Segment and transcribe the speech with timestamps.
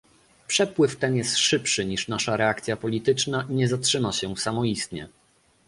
[0.47, 5.07] Przepływ ten jest szybszy niż nasza reakcja polityczna i nie zatrzyma się samoistnie